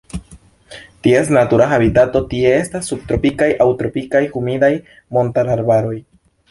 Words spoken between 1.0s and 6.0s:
Ties natura habitato tie estas subtropikaj aŭ tropikaj humidaj montararbaroj.